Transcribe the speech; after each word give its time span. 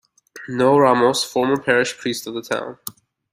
Noe 0.59 0.79
Ramos, 0.79 1.23
former 1.23 1.61
Parish 1.61 1.95
Priest 1.95 2.25
of 2.25 2.33
the 2.33 2.41
Town. 2.41 2.79